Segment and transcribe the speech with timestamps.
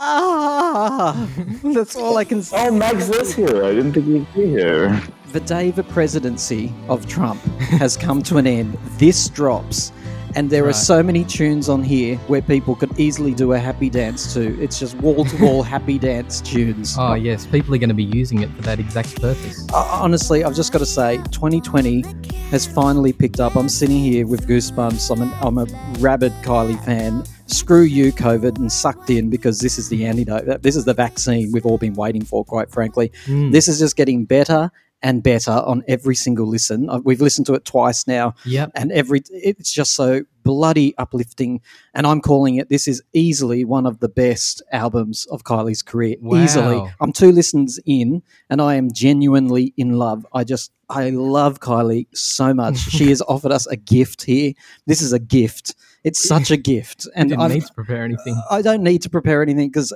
[0.00, 1.28] Ah,
[1.64, 2.56] that's all I can say.
[2.56, 3.64] Oh, Meg's this here.
[3.64, 5.02] I didn't think you'd be here.
[5.32, 7.42] The day the presidency of Trump
[7.80, 8.78] has come to an end.
[8.98, 9.92] This drops.
[10.36, 13.90] And there are so many tunes on here where people could easily do a happy
[13.90, 14.62] dance to.
[14.62, 16.94] It's just wall to wall happy dance tunes.
[16.98, 19.66] Oh yes, people are going to be using it for that exact purpose.
[19.72, 22.04] Uh, honestly, I've just got to say, 2020
[22.50, 23.56] has finally picked up.
[23.56, 25.10] I'm sitting here with goosebumps.
[25.10, 25.66] I'm, an, I'm a
[25.98, 27.24] rabid Kylie fan.
[27.46, 30.62] Screw you, COVID, and sucked in because this is the antidote.
[30.62, 33.10] This is the vaccine we've all been waiting for, quite frankly.
[33.26, 33.52] Mm.
[33.52, 34.70] This is just getting better
[35.02, 36.90] and better on every single listen.
[36.90, 38.72] Uh, We've listened to it twice now, Yep.
[38.74, 41.60] and every it's just so bloody uplifting.
[41.94, 42.68] And I'm calling it.
[42.68, 46.16] This is easily one of the best albums of Kylie's career.
[46.34, 50.26] Easily, I'm two listens in, and I am genuinely in love.
[50.32, 52.78] I just I love Kylie so much.
[52.90, 54.52] she has offered us a gift here.
[54.86, 55.74] This is a gift.
[56.02, 58.40] It's such a gift, and I don't need to prepare anything.
[58.50, 59.92] I don't need to prepare anything because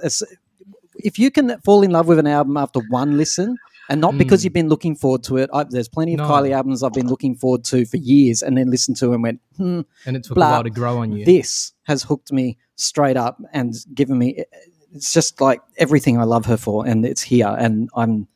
[0.97, 3.57] if you can fall in love with an album after one listen,
[3.89, 4.45] and not because Mm.
[4.45, 6.29] you've been looking forward to it, I, there's plenty of No.
[6.29, 9.41] Kylie albums I've been looking forward to for years, and then listened to and went,
[9.57, 10.49] hmm, And it took Blah.
[10.49, 11.25] a while to grow on you.
[11.25, 14.45] this has hooked me straight up and given me.
[14.95, 18.29] It's just like everything I love her for, and it's here, and I'm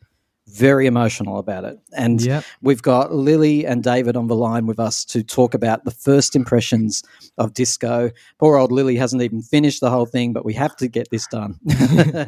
[0.48, 1.78] very emotional about it.
[1.97, 2.44] And Yep.
[2.62, 6.36] We've got Lily and David on the line with us to talk about the first
[6.36, 7.02] impressions
[7.36, 8.11] of disco.
[8.39, 11.27] Poor old Lily hasn't even finished the whole thing, but we have to get this
[11.27, 11.58] done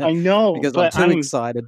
[0.00, 1.64] I know, because but I'm too I'm, excited.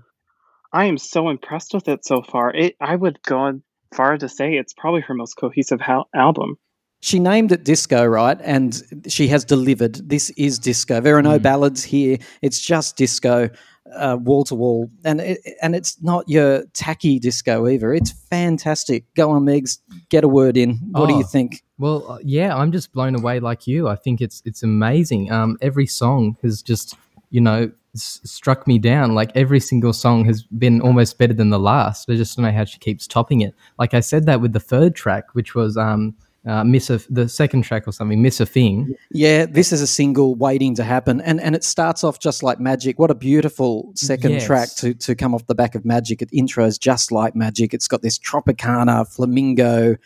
[0.73, 2.55] I am so impressed with it so far.
[2.55, 3.63] It I would go on
[3.95, 6.57] far to say it's probably her most cohesive hal- album.
[7.03, 8.39] She named it disco, right?
[8.43, 9.95] And she has delivered.
[10.09, 11.01] This is disco.
[11.01, 11.43] There are no Mm.
[11.43, 12.19] ballads here.
[12.43, 13.49] It's just disco,
[13.97, 17.95] uh, wall to wall, and it, and it's not your tacky disco either.
[17.95, 19.07] It's fantastic.
[19.15, 19.79] Go on, Megs,
[20.11, 20.79] get a word in.
[20.93, 21.27] What do you Oh.
[21.27, 21.63] think?
[21.79, 23.89] Well, uh, yeah, I'm just blown away like you.
[23.89, 25.33] I think it's it's amazing.
[25.33, 26.95] Um, every song has just
[27.31, 29.15] you know s- struck me down.
[29.15, 32.09] Like every single song has been almost better than the last.
[32.11, 33.55] I just don't know how she keeps topping it.
[33.79, 36.15] Like I said that with the third track, which was um
[36.47, 38.95] uh, miss a the second track or something, miss a thing.
[39.11, 42.59] Yeah, this is a single waiting to happen, and and it starts off just like
[42.59, 42.99] magic.
[42.99, 44.47] What a beautiful second Yes.
[44.47, 46.23] track to to come off the back of Magic.
[46.23, 47.75] It intros just like Magic.
[47.75, 49.97] It's got this Tropicana flamingo.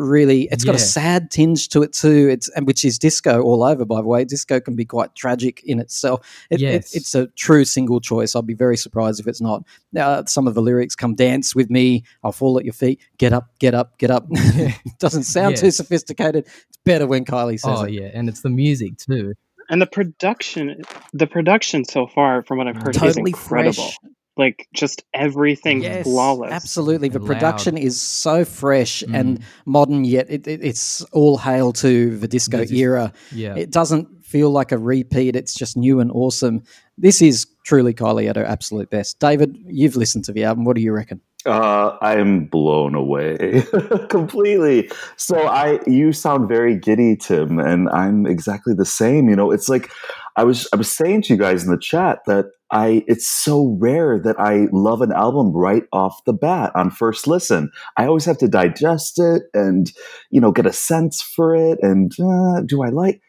[0.00, 2.28] Really, it's got a sad tinge to it too.
[2.30, 3.84] It's and which is disco all over.
[3.84, 6.20] By the way, disco can be quite tragic in itself.
[6.50, 8.36] It, it- it's a true single choice.
[8.36, 9.64] I'll be very surprised if it's not.
[9.96, 12.04] Uh, some of the lyrics come dance with me.
[12.22, 13.00] I'll fall at your feet.
[13.18, 14.28] Get up, get up, get up.
[14.98, 16.46] Doesn't sound too sophisticated.
[16.46, 17.92] It's better when Kylie says Oh it.
[17.94, 19.34] yeah, and it's the music too.
[19.70, 20.80] And the production,
[21.12, 23.72] the production so far, from what I've heard, is incredible.
[23.74, 23.98] fresh.
[24.38, 26.52] Like just everything Yes, flawless.
[26.52, 27.84] Absolutely, the And production loud.
[27.84, 29.14] is so fresh Mm.
[29.18, 30.04] and modern.
[30.04, 33.12] Yet it, it, it's all hail to the disco The dis- era.
[33.32, 33.54] Yeah.
[33.56, 35.34] It doesn't feel like a repeat.
[35.36, 36.62] It's just new and awesome.
[36.96, 39.18] This is truly Kylie at her absolute best.
[39.18, 40.64] David, you've listened to the album.
[40.64, 41.20] What do you reckon?
[41.46, 43.62] Uh, I'm blown away
[44.08, 44.90] completely.
[45.16, 49.28] So I, you sound very giddy, Tim, and I'm exactly the same.
[49.28, 49.90] You know, it's like
[50.36, 53.76] I was, I was saying to you guys in the chat that I, it's so
[53.80, 57.70] rare that I love an album right off the bat on first listen.
[57.96, 59.90] I always have to digest it and,
[60.30, 61.78] you know, get a sense for it.
[61.82, 63.20] And uh, do I like?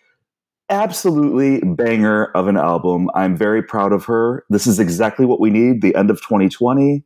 [0.69, 3.09] Absolutely banger of an album.
[3.15, 4.43] I'm very proud of her.
[4.49, 5.81] This is exactly what we need.
[5.81, 7.03] The end of 2020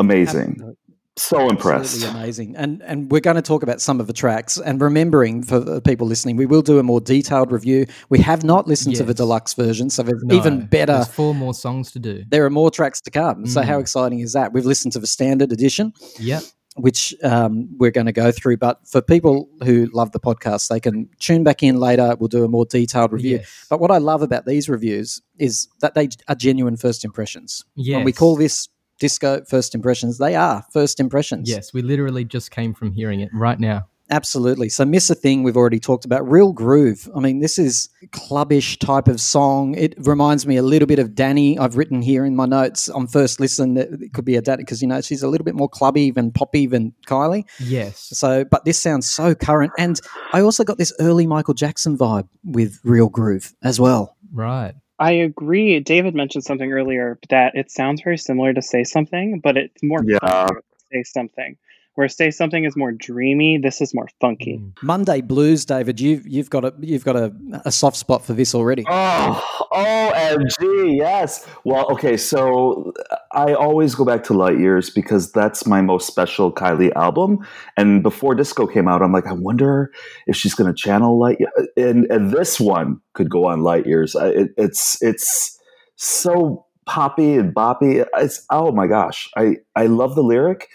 [0.00, 0.76] amazing.
[1.20, 1.94] So impressed.
[1.96, 2.56] Absolutely amazing.
[2.56, 4.56] And and we're going to talk about some of the tracks.
[4.58, 7.86] And remembering for the people listening, we will do a more detailed review.
[8.08, 10.94] We have not listened to the deluxe version, so there's No, even better.
[10.94, 12.24] There's four more songs to do.
[12.28, 13.46] There are more tracks to come.
[13.46, 13.80] So how Mm.
[13.82, 14.52] exciting is that?
[14.52, 15.92] We've listened to the standard edition.
[16.18, 16.42] Yep.
[16.76, 18.56] which um, we're going to go through.
[18.56, 22.14] But for people who love the podcast, they can tune back in later.
[22.18, 23.38] We'll do a more detailed review.
[23.38, 23.66] Yes.
[23.68, 27.64] But what I love about these reviews is that they are genuine first impressions.
[27.74, 28.68] When we call this
[29.00, 31.50] disco first impressions, they are first impressions.
[31.50, 33.86] Yes, we literally just came from hearing it right now.
[34.12, 34.68] Absolutely.
[34.68, 36.28] So, Miss a Thing, we've already talked about.
[36.28, 37.08] Real Groove.
[37.14, 39.76] I mean, this is clubbish type of song.
[39.76, 41.58] It reminds me a little bit of Dannii.
[41.60, 44.58] I've written here in my notes on first listen that it could be a Dannii
[44.58, 47.44] because, you know, she's a little bit more clubby than poppy than Kylie.
[47.60, 48.08] Yes.
[48.12, 49.72] So, but this sounds so current.
[49.78, 50.00] And
[50.32, 54.16] I also got this early Michael Jackson vibe with Real Groove as well.
[54.32, 54.74] Right.
[55.00, 55.80] I agree.
[55.80, 60.04] David mentioned something earlier that it sounds very similar to Say Something, but it's more
[60.04, 60.50] Yeah.
[60.92, 61.56] Say Something.
[61.94, 64.58] Where Say Something is more dreamy, this is more funky.
[64.58, 64.72] Mm.
[64.82, 66.00] Monday Blues, David.
[66.00, 67.32] You've you've got a you've got a,
[67.64, 68.84] a soft spot for this already.
[68.88, 71.46] Oh, OMG, yes.
[71.64, 72.92] Well, okay, so
[73.32, 77.46] I always go back to Light Years because that's my most special Kylie album.
[77.76, 79.92] And before Disco came out, I'm like, I wonder
[80.26, 81.38] if she's going to channel Light
[81.76, 84.14] and, and this one could go on Light Years.
[84.14, 85.56] It, it's, it's,
[86.00, 88.04] so poppy and boppy.
[88.16, 90.68] It's oh my gosh, I I love the lyric.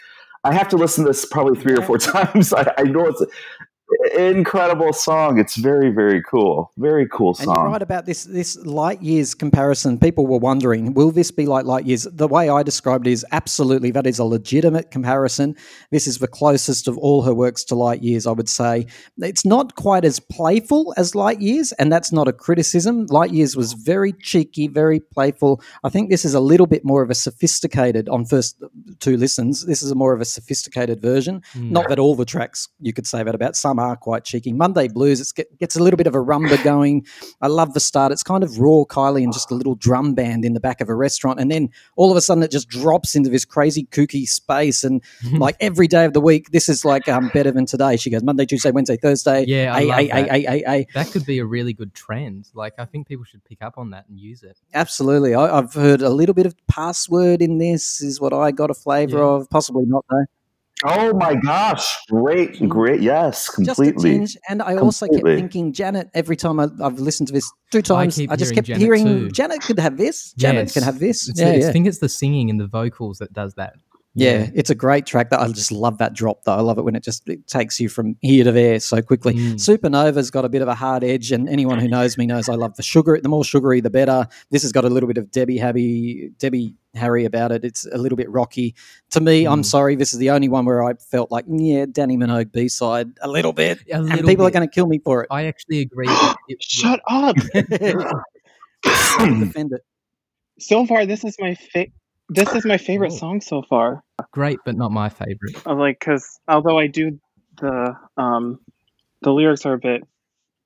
[0.45, 2.53] I have to listen to this probably three or four times.
[2.53, 3.23] I, I know it's
[4.17, 5.39] incredible song.
[5.39, 6.71] It's very, very cool.
[6.77, 7.49] Very cool song.
[7.49, 9.99] And you're right about this this light years comparison.
[9.99, 12.03] People were wondering, will this be like light years?
[12.11, 15.55] The way I described it is absolutely that is a legitimate comparison.
[15.91, 18.87] This is the closest of all her works to light years, I would say.
[19.17, 23.05] It's not quite as playful as light years, and that's not a criticism.
[23.07, 25.61] Light years was very cheeky, very playful.
[25.83, 28.61] I think this is a little bit more of a sophisticated on first
[28.99, 29.65] two listens.
[29.65, 31.41] This is a more of a sophisticated version.
[31.53, 31.71] Mm.
[31.71, 33.55] Not that all the tracks you could say that about.
[33.55, 34.53] Some are quite cheeky.
[34.53, 37.05] Monday Blues, it get, gets a little bit of a rumba going.
[37.41, 38.11] I love the start.
[38.11, 40.89] It's kind of raw Kylie and just a little drum band in the back of
[40.89, 41.39] a restaurant.
[41.39, 44.83] And then all of a sudden it just drops into this crazy kooky space.
[44.83, 47.97] And like every day of the week, this is like um, better than today.
[47.97, 49.45] She goes Monday, Tuesday, Wednesday, Thursday.
[49.47, 50.07] Yeah, I ay, love ay,
[50.41, 50.69] that.
[50.69, 50.85] ay.
[50.93, 52.49] That could be a really good trend.
[52.53, 54.59] Like, I think people should pick up on that and use it.
[54.73, 55.35] Absolutely.
[55.35, 58.73] I, I've heard a little bit of password in this, is what I got a
[58.73, 59.23] flavor Yeah.
[59.25, 59.49] of.
[59.49, 60.25] Possibly not, though.
[60.87, 63.01] Oh my gosh, great, great.
[63.01, 64.11] Yes, Just a completely.
[64.19, 64.37] tinge.
[64.49, 68.17] And I also kept thinking, Janet, every time I, I've listened to this two times,
[68.19, 69.29] I, keep just kept Janet hearing too.
[69.31, 70.33] Janet could have this.
[70.33, 70.73] Janet Yes.
[70.73, 71.27] can have this.
[71.29, 71.69] It's yeah, the- yeah.
[71.69, 73.73] I think it's the singing and the vocals that does that.
[74.17, 75.29] Yeah, it's a great track.
[75.31, 76.53] That I just love that drop though.
[76.55, 79.33] I love it when it just it takes you from here to there so quickly.
[79.33, 79.53] Mm.
[79.55, 82.55] Supernova's got a bit of a hard edge, and anyone who knows me knows I
[82.55, 83.19] love the sugar.
[83.21, 84.25] The more sugary, the better.
[84.51, 87.65] This has got a little bit of Debbie Habby, Debbie Harry about it.
[87.65, 88.73] It's a little bit rocky.
[89.11, 89.65] To me, I'm Mm.
[89.65, 89.95] sorry.
[89.97, 93.27] This is the only one where I felt like, yeah, Dannii Minogue B side a
[93.27, 95.27] little bit, A and little people are going to kill me for it.
[95.29, 96.07] I actually agree.
[96.47, 97.35] it- Shut up.
[98.83, 99.81] Defend it.
[100.59, 101.87] So far, this is my fa-
[102.29, 103.17] this is my favorite Oh.
[103.17, 104.03] song so far.
[104.31, 105.65] great, but not my favorite.
[105.65, 107.19] Uh, Like, because although I do
[107.61, 108.59] the um
[109.21, 110.03] the lyrics are a bit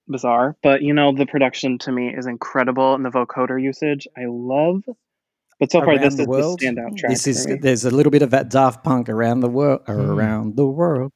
[0.07, 4.25] bizarre, but you know the production to me is incredible and the vocoder usage I
[4.27, 4.83] love.
[5.59, 6.59] But so far, this the is world.
[6.59, 7.11] the standout track.
[7.11, 9.91] This is for there's a little bit of that Daft Punk around the world, Hmm.
[9.99, 11.11] around the world.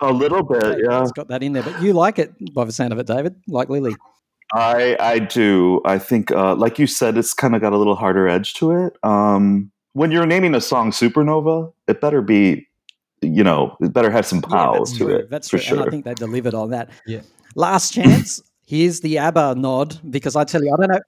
[0.00, 1.02] A little bit, yeah.
[1.02, 3.34] It's got that in there, but you like it by the sound of it, David,
[3.46, 3.94] like Lily.
[4.52, 5.80] I I do.
[5.84, 8.72] I think, uh, like you said, it's kind of got a little harder edge to
[8.72, 8.96] it.
[9.04, 12.66] Um, when you're naming a song "Supernova," it better be,
[13.20, 15.16] you know, it better have some pow that's to true.
[15.16, 15.30] it.
[15.30, 15.78] That's for true, sure.
[15.78, 16.90] and I think they delivered on that.
[17.06, 17.20] Yeah.
[17.54, 18.42] Last chance.
[18.66, 21.00] Here's the ABBA nod because I tell you, I don't know.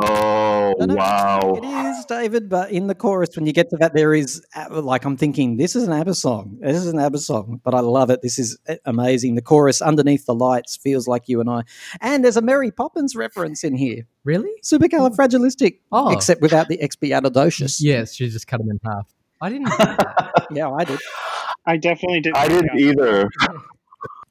[0.00, 1.54] Oh I don't wow!
[1.56, 4.80] It is, David, but in the chorus, when you get to that, there is uh,
[4.82, 6.58] like I'm thinking, this is an ABBA song.
[6.60, 8.20] This is an ABBA song, but I love it.
[8.22, 9.34] This is uh, amazing.
[9.34, 11.62] The chorus, underneath the lights, feels like you and I.
[12.00, 14.02] And there's a Mary Poppins reference in here.
[14.24, 14.50] Really?
[14.62, 17.78] Supercalifragilistic, Oh, except without the expialidocious.
[17.80, 18.14] yes.
[18.14, 19.12] She just cut them in half.
[19.40, 19.66] I didn't.
[19.68, 20.32] Get that.
[20.50, 20.98] Yeah, I did.
[21.66, 22.36] I definitely didn't.
[22.36, 23.28] I didn't either.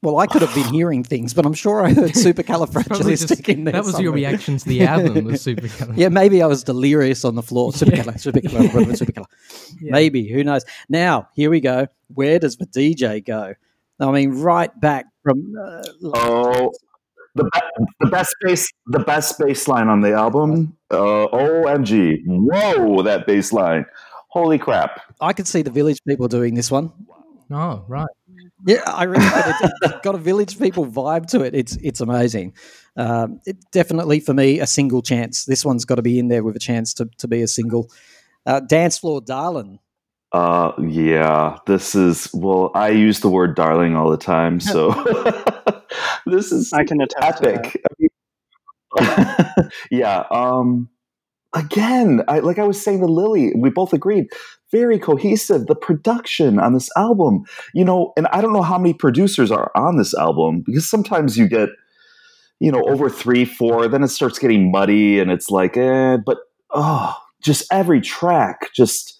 [0.02, 3.48] Well, I could have been hearing things, but I'm sure I heard Probably supercalifragilistic just-
[3.48, 3.72] in there.
[3.72, 5.24] that was your reaction to the album.
[5.24, 5.68] Was super.
[5.96, 7.72] Yeah, maybe I was delirious on the floor.
[7.72, 9.24] Supercala, supercala, supercala, supercala.
[9.80, 9.92] Yeah.
[9.92, 10.64] Maybe, who knows?
[10.88, 11.88] Now, here we go.
[12.14, 13.54] Where does the DJ go?
[14.00, 15.54] I mean, right back from.
[15.60, 15.82] Uh,
[16.14, 16.70] Oh,
[17.34, 17.50] the
[18.00, 20.76] the best bass the best bass line on the album.
[20.90, 22.22] Uh, Omg!
[22.26, 23.84] Whoa, that bass line!
[24.28, 25.00] Holy crap!
[25.20, 26.92] I could see the village people doing this one.
[27.50, 28.06] Oh, right.
[28.66, 29.44] Yeah, I really could.
[29.46, 31.54] It's, it's got a village people vibe to it.
[31.54, 32.54] It's it's amazing.
[32.96, 35.44] Um, it definitely for me a single chance.
[35.44, 37.90] This one's got to be in there with a chance to, to be a single.
[38.44, 39.78] Uh, Dance floor, darling.
[40.32, 42.70] Uh, yeah, this is well.
[42.74, 44.90] I use the word "darling" all the time, so
[46.26, 47.76] this is I can attest to that.
[48.98, 49.72] epic.
[49.90, 50.24] Yeah.
[50.30, 50.88] Um.
[51.54, 54.26] Again, I like I was saying to Lily, we both agreed.
[54.70, 55.66] Very cohesive.
[55.66, 57.44] The production on this album,
[57.74, 61.38] you know, and I don't know how many producers are on this album because sometimes
[61.38, 61.70] you get,
[62.60, 66.18] you know, over three, four, then it starts getting muddy, and it's like, eh.
[66.24, 66.38] But
[66.70, 69.18] oh, just every track, just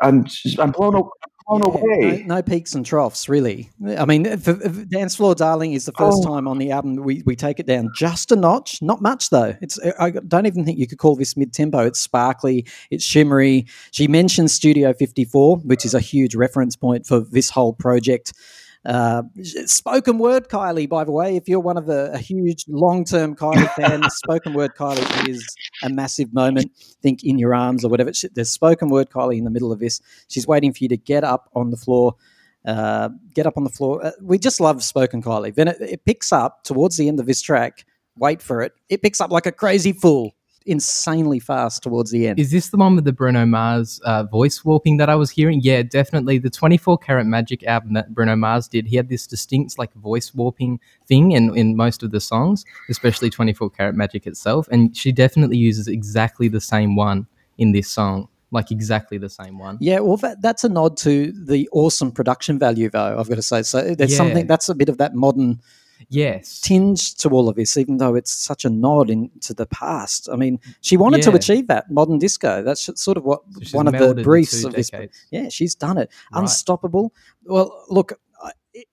[0.00, 0.26] I'm
[0.58, 1.08] I'm blown,
[1.48, 2.24] blown Yeah, away.
[2.26, 3.70] No, no peaks and troughs, really.
[3.96, 6.06] I mean, for, for Dance Floor Darling is the oh.
[6.06, 6.34] first Oh.
[6.34, 8.80] time on the album we, we take it down just a notch.
[8.82, 9.56] Not much, though.
[9.60, 11.80] It's I don't even think you could call this mid tempo.
[11.80, 13.66] It's sparkly, it's shimmery.
[13.92, 18.32] She mentions Studio 54, which is a huge reference point for this whole project.
[18.88, 19.22] Uh,
[19.66, 23.36] spoken word Kylie, by the way, if you're one of the a huge long term
[23.36, 25.46] Kylie fan, spoken word Kylie is
[25.82, 26.72] a massive moment.
[27.02, 28.10] Think in your arms or whatever.
[28.32, 30.00] There's spoken word Kylie in the middle of this.
[30.28, 32.14] She's waiting for you to get up on the floor.
[32.64, 34.04] Uh, get up on the floor.
[34.04, 35.54] Uh, we just love spoken Kylie.
[35.54, 37.84] Then it, it picks up towards the end of this track.
[38.16, 38.72] Wait for it.
[38.88, 40.32] It picks up like a crazy fool
[40.68, 42.38] insanely fast towards the end.
[42.38, 45.60] Is this the one with the Bruno Mars uh, voice warping that I was hearing?
[45.62, 46.38] Yeah, definitely.
[46.38, 50.34] The 24 Karat Magic album that Bruno Mars did, he had this distinct like voice
[50.34, 54.68] warping thing in, in most of the songs, especially 24 Karat Magic itself.
[54.70, 58.28] And she definitely uses exactly the same one in this song.
[58.50, 59.76] Like exactly the same one.
[59.78, 63.18] Yeah, well, that, that's a nod to the awesome production value, though.
[63.18, 64.16] I've got to say, so there's Yeah.
[64.16, 65.60] something that's a bit of that modern
[66.10, 66.60] Yes.
[66.60, 70.28] tinge to all of this, even though it's such a nod into the past.
[70.32, 72.62] I mean, she wanted to achieve that modern disco.
[72.62, 74.90] That's sort of what So one of the briefs of this.
[74.90, 75.26] decades.
[75.30, 76.10] Yeah, she's done it.
[76.32, 76.40] Right.
[76.40, 77.12] Unstoppable.
[77.44, 78.18] Well, look,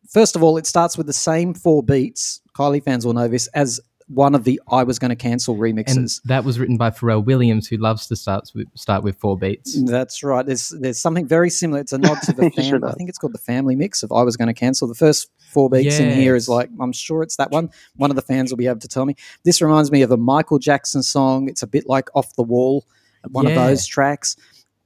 [0.10, 2.42] first of all, it starts with the same four beats.
[2.54, 5.78] Kylie fans will know this as one of the I Was Going to Cancel And
[5.78, 6.22] remixes.
[6.26, 9.82] that was written by Pharrell Williams, who loves to start with, start with four beats.
[9.84, 10.46] That's right.
[10.46, 11.80] There's there's something very similar.
[11.82, 12.90] It's a nod to the He sure family.
[12.92, 14.88] I think it's called the family mix of I was going to cancel.
[14.88, 17.70] The first four beats in here is like I'm sure it's that one.
[17.96, 19.16] One of the fans will be able to tell me.
[19.44, 21.50] This reminds me of a Michael Jackson song.
[21.50, 22.86] It's a bit like Off the Wall,
[23.32, 24.36] one of those tracks.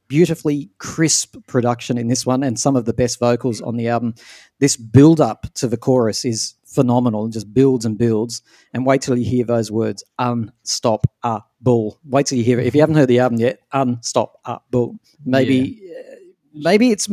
[0.07, 4.15] Beautifully crisp production in this one, and some of the best vocals on the album.
[4.59, 7.25] This build up to the chorus is phenomenal.
[7.25, 8.41] It just builds and builds.
[8.73, 11.99] And wait till you hear those words unstoppable.
[12.05, 12.67] Wait till you hear it.
[12.67, 14.95] If you haven't heard the album yet, unstoppable.
[15.25, 15.81] Maybe.
[15.97, 16.15] uh,
[16.51, 17.07] Maybe it's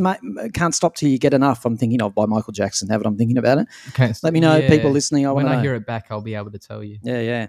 [0.55, 1.63] can't stop till you get enough.
[1.63, 2.89] I'm thinking of by Michael Jackson.
[2.89, 3.07] Have it.
[3.07, 4.67] I'm thinking about it, Okay, let me know, yeah.
[4.67, 5.27] people listening.
[5.27, 5.61] I when want to I know.
[5.61, 6.97] hear it back, I'll be able to tell you.
[7.03, 7.47] Yeah, yeah.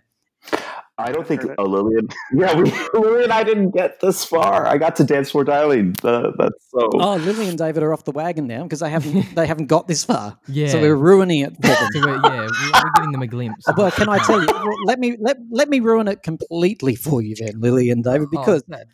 [1.01, 1.59] I don't think Heard it.
[1.61, 2.09] uh, Lillian.
[2.33, 4.67] Yeah, we, Lillian and I didn't get this far.
[4.67, 5.95] I got to Dance for Darling.
[6.03, 6.89] Uh, that's so.
[6.95, 9.87] Oh, Lily and David are off the wagon now because they haven't they haven't got
[9.87, 10.37] this far.
[10.49, 10.69] Yeah.
[10.69, 11.89] So we're ruining it for them.
[11.93, 13.69] So we're, yeah, we're, we're giving them a glimpse.
[13.69, 14.47] of well, can I tell you?
[14.53, 18.27] well, Let me let let me ruin it completely for you, then, Lily and David,
[18.29, 18.89] Oh, because sad.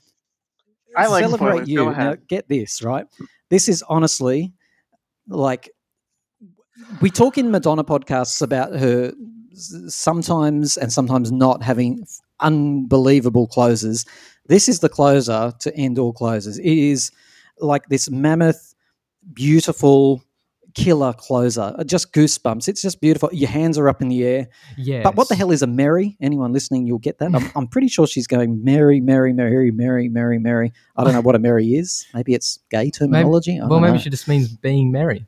[0.96, 1.90] I like celebrate you.
[1.90, 3.06] Now, get this right.
[3.50, 4.52] This is honestly
[5.28, 5.70] like
[7.00, 9.12] we talk in Madonna podcasts about her s-
[9.54, 12.06] sometimes and sometimes not having
[12.40, 14.04] unbelievable closes.
[14.46, 16.58] This is the closer to end all closes.
[16.58, 17.11] It is
[17.61, 18.75] like this mammoth,
[19.32, 20.23] beautiful,
[20.75, 21.73] killer closer.
[21.78, 22.66] Uh, Just goosebumps.
[22.68, 23.30] It's just beautiful.
[23.32, 24.49] Your hands are up in the air.
[24.76, 25.02] Yeah.
[25.04, 26.16] But what the hell is a Mary?
[26.20, 27.34] Anyone listening, you'll get that.
[27.34, 30.73] I'm, I'm pretty sure she's going Mary, Mary, Mary, Mary, Mary, Mary.
[30.96, 32.04] I don't know what a Mary is.
[32.12, 33.61] Maybe it's gay terminology.
[33.61, 33.99] I Well, maybe know.
[34.00, 35.26] she just means being merry.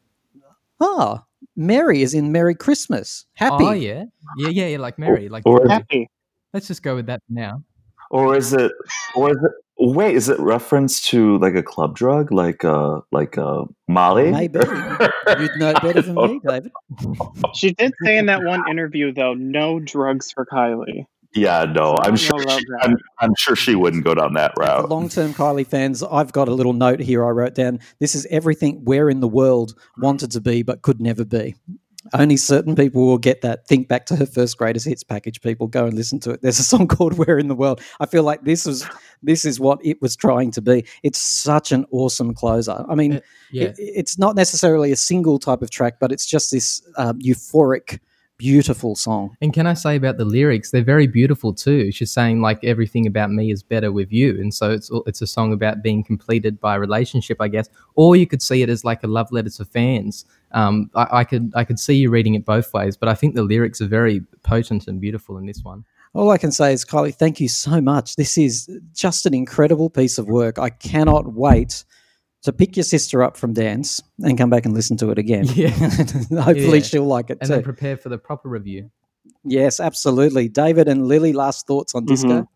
[0.80, 1.24] Ah,
[1.56, 3.26] Mary is in Merry Christmas.
[3.34, 3.64] Happy.
[3.64, 4.04] Oh yeah,
[4.38, 4.78] yeah, yeah, yeah.
[4.78, 5.28] Like Mary.
[5.28, 6.08] Like or, Happy.
[6.52, 7.62] let's just go with that now.
[8.10, 8.72] or is it?
[9.14, 9.52] Or is it?
[9.78, 14.30] Wait, is it reference to like a club drug, like uh, like uh, Molly?
[14.30, 14.58] Maybe.
[15.38, 16.72] You'd know better than me, David.
[17.54, 21.06] She did say in that one interview, though, no drugs for Kylie.
[21.36, 22.44] Yeah, no, I I'm don't sure.
[22.44, 22.64] know She.
[22.82, 24.88] I'm, I'm sure she wouldn't go down that route.
[24.88, 27.80] long term Kylie fans, I've got a little note here I wrote down.
[28.00, 31.54] This is everything we're in the world wanted to be but could never be.
[32.14, 33.66] Only certain people will get that.
[33.66, 35.40] Think back to her first greatest hits package.
[35.40, 36.40] People go and listen to it.
[36.40, 38.86] There's a song called "Where in the World." I feel like this was
[39.24, 40.84] this is what it was trying to be.
[41.02, 42.84] It's such an awesome closer.
[42.88, 46.26] I mean, Uh, Yeah, it, it's not necessarily a single type of track, but it's
[46.26, 47.98] just this um, euphoric,
[48.38, 49.36] beautiful song.
[49.40, 50.70] and can I say about the lyrics?
[50.70, 51.90] They're very beautiful too.
[51.92, 55.26] She's saying like everything about me is better with you, and so it's it's a
[55.26, 57.68] song about being completed by a relationship, I guess.
[57.94, 60.24] Or you could see it as like a love letter to fans.
[60.52, 63.34] Um, I, I could I could see you reading it both ways, but I think
[63.34, 65.84] the lyrics are very potent and beautiful in this one.
[66.14, 68.16] All I can say is, Kylie, thank you so much.
[68.16, 70.58] This is just an incredible piece of work.
[70.58, 71.84] I cannot wait
[72.46, 75.44] to pick your sister up from dance and come back and listen to it again.
[75.54, 75.68] Yeah.
[75.70, 76.82] Hopefully, Yeah.
[76.84, 77.54] she'll like it And too.
[77.54, 78.90] then prepare for the proper review.
[79.44, 80.48] yes, absolutely.
[80.48, 82.28] David and Lily, last thoughts on disco?
[82.42, 82.46] Mhm.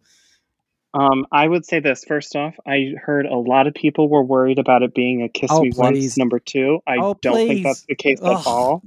[0.92, 2.54] Um, I would say this first off.
[2.66, 5.70] I heard a lot of people were worried about it being a "Kiss Oh, Me
[5.76, 6.80] Once" number two.
[6.84, 8.40] I Oh, don't think that's the case Ugh.
[8.40, 8.82] at all.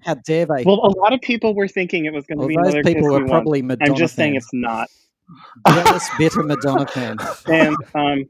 [0.00, 0.62] How dare they?
[0.64, 2.82] Well, a lot of people were thinking it was going to Well, be those another
[2.84, 4.88] "Kiss people Me are Once." Madonna I'm just saying it's not.
[5.68, 7.20] jealous, bitter Madonna fans.
[7.46, 8.24] And um,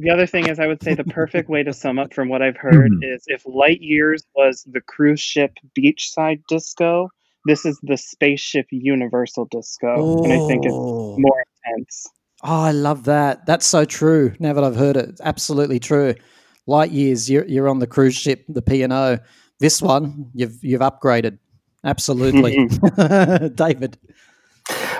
[0.00, 2.42] the other thing is, I would say the perfect way to sum up from what
[2.42, 3.14] I've heard Mhm.
[3.14, 7.08] is if Light Years was the cruise ship beachside disco,
[7.46, 11.14] this is the spaceship universal disco, and I think it's Oh.
[11.18, 12.06] more intense.
[12.42, 13.44] Oh, I love that.
[13.46, 14.32] That's so true.
[14.38, 16.14] Now that I've heard it, it's absolutely true.
[16.66, 19.18] Light years, you're, you're on the cruise ship, the P and O.
[19.58, 21.38] This one, you've you've upgraded.
[21.84, 22.56] Absolutely,
[23.54, 23.98] David.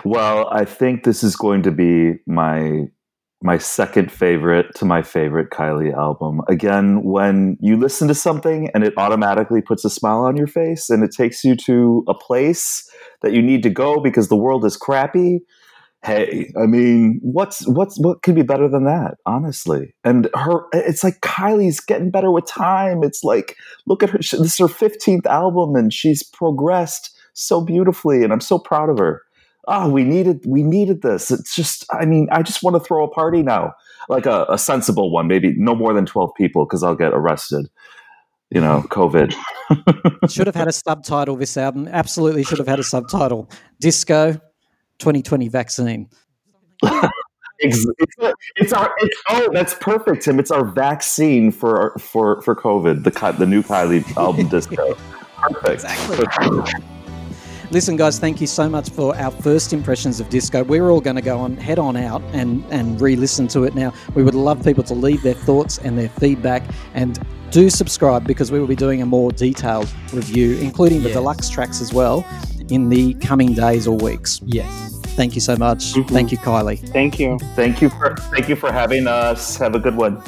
[0.04, 2.86] Well, I think this is going to be my
[3.42, 6.42] my second favorite to my favorite Kylie album.
[6.48, 10.90] Again, when you listen to something and it automatically puts a smile on your face
[10.90, 12.88] and it takes you to a place
[13.22, 15.40] that you need to go because the world is crappy.
[16.02, 19.94] Hey, I mean, what's what's what could be better than that, honestly?
[20.02, 23.02] And her it's like Kylie's getting better with time.
[23.02, 23.56] It's like
[23.86, 28.40] look at her this is her 15th album and she's progressed so beautifully and I'm
[28.40, 29.22] so proud of her
[29.68, 31.30] oh, we needed we needed this.
[31.30, 33.74] It's just, I mean, I just want to throw a party now,
[34.08, 37.68] like a, a sensible one, maybe no more than twelve people, because I'll get arrested.
[38.50, 39.32] You know, COVID.
[40.28, 41.36] should have had a subtitle.
[41.36, 43.48] This album absolutely should have had a subtitle:
[43.78, 44.32] Disco
[44.98, 46.08] 2020 Vaccine.
[47.60, 52.56] it's, it's, it's, our it's, oh that's perfect tim it's our vaccine for for for
[52.56, 54.94] covid the the new kylie album disco
[55.36, 56.90] perfect exactly
[57.72, 60.64] Listen, guys, thank you so much for our first impressions of disco.
[60.64, 63.76] We're all going to go on, head on out and, and re listen to it
[63.76, 63.92] now.
[64.14, 66.64] We would love people to leave their thoughts and their feedback.
[66.94, 71.16] And do subscribe because we will be doing a more detailed review, including the yes.
[71.16, 72.26] deluxe tracks as well,
[72.70, 74.40] in the coming days or weeks.
[74.44, 75.00] Yes.
[75.14, 75.92] Thank you so much.
[75.92, 76.12] Mm-hmm.
[76.12, 76.88] Thank you, Kylie.
[76.88, 77.38] Thank you.
[77.54, 79.56] Thank you for thank you for having us.
[79.56, 80.22] Have a good one.